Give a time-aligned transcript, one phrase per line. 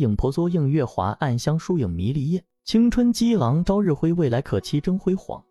[0.00, 2.42] 影婆娑映月华，暗香疏影迷离夜。
[2.64, 5.42] 青春激昂，朝日辉，未来可期，争辉煌。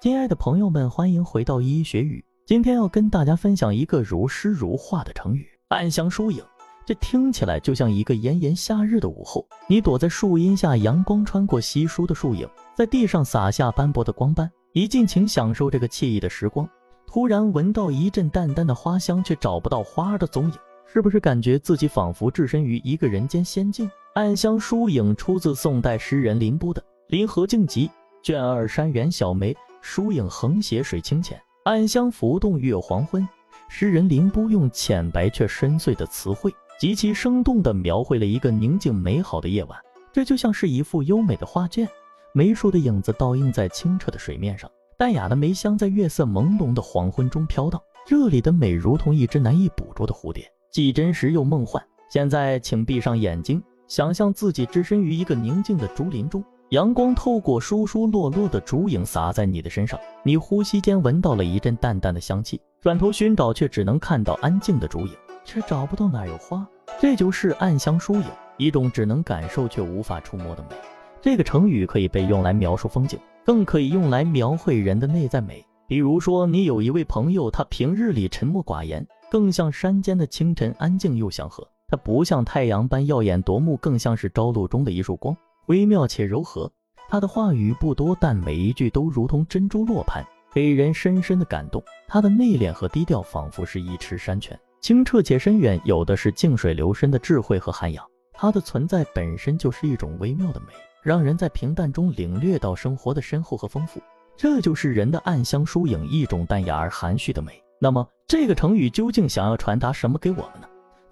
[0.00, 2.24] 亲爱的朋友们，欢迎回到一一学语。
[2.46, 6.42] 今天要跟大家分享一个如诗如画的成语“暗香疏影”。
[6.86, 16.68] 这听起来就像一个炎炎夏日的午后，你躲在树荫下，阳光穿过稀疏的树影，在地上洒下斑驳的光斑，你尽情享受这个惬意的时光。
[17.06, 20.54] 突然闻到一阵淡淡的花香，却找不到花儿的踪影，
[20.86, 23.90] 是不是感觉自己仿佛置身于一个人间仙境？
[24.16, 27.86] 暗香疏影出自宋代诗人林逋的《临河静集》，
[28.22, 33.28] 卷二山园小梅，疏影横斜水清浅，暗香浮动月黄昏。
[33.68, 39.78] 诗人林逋用浅白却深邃的词汇，极其生动地描绘了一个宁静美好的夜晚，
[40.14, 41.86] 这就像是一幅优美的画卷，
[42.32, 44.70] 梅树的影子倒映在清澈的水面上。
[44.96, 51.86] 淡雅的梅香在月色朦胧的黄昏中飘荡，这里的美如同一只难以捕捉的蝴蝶，既真实又梦幻。
[52.08, 65.12] 现在，请闭上眼睛，想象自己置身于一个宁静的竹林中，阳光透过疏疏落落的竹影洒在你的身上，你呼吸间闻到了一阵淡淡的香气，转头寻找却只能看到安静的竹影，
[65.44, 66.66] 却找不到哪有花。
[67.00, 68.24] 这就是暗香疏影，
[68.56, 70.76] 一种只能感受却无法触摸的美。
[71.20, 73.18] 这个成语可以被用来描述风景。
[73.46, 75.64] 更可以用来描绘人的内在美。
[75.86, 81.64] 比如说，你有一位朋友，他平日里沉默寡言，更像山间的清晨，安静又祥和。
[81.88, 86.70] 它不像太阳般耀眼夺目，更像是朝露中的一束光，微妙且柔和。
[87.08, 91.82] 他的话语不多，但每一句都如同珍珠落盘，给人深深的感动。
[92.08, 98.04] 他的内敛和低调，仿佛是一池山泉，清澈且深远，有的是静水流深的智慧和涵养。
[98.32, 100.66] 他的存在本身就是一种微妙的美。
[101.02, 104.00] 让人在平淡中领略到生活的深厚和丰富，
[104.36, 107.62] 这就是人的暗香疏影，一种淡雅而含蓄的美。
[107.78, 110.65] 那么，这个成语究竟想要传达什么给我们呢？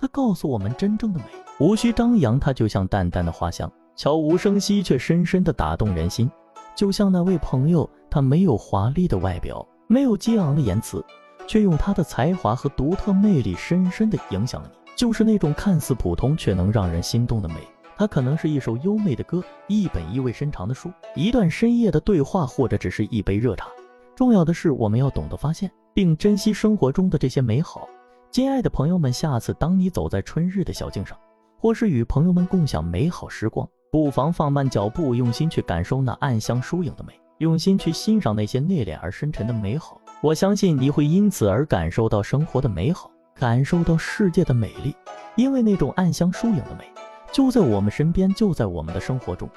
[0.04, 1.24] 它告诉我们，真正的美
[1.58, 6.30] 无需张扬，它就像淡淡的花香，悄无声息却深深地打动人心。
[6.76, 11.02] 就像那位朋友，他没有华丽的外表，没有激昂的言辞，
[11.46, 14.78] 却用他的才华和独特魅力深深地影响了你。
[14.94, 17.54] 就是那种看似普通却能让人心动的美。
[17.96, 23.68] 它可能是一首优美的歌，一本意味深长的书，一段深夜的对话，或者只是一杯热茶。
[24.14, 27.88] 重要的是，我们要懂得发现并珍惜生活中的这些美好。
[28.34, 31.16] 亲爱的朋友们，下次当你走在春日的小径上，
[31.56, 40.00] 或是与朋友们共享美好时光，不妨放慢脚步，用心去感受那暗香疏影的美，用心去欣赏那些内敛而深沉的美好。
[40.20, 44.96] 我相信你会因此而感受到生活的美好，感受到世界的美丽，
[45.36, 46.84] 因为那种暗香疏影的美。
[47.30, 49.48] 就在我们身边，就在我们的生活中。